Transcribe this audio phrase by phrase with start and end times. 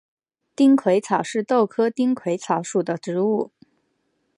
[0.55, 3.51] 丁癸草是豆科丁癸草属的植物。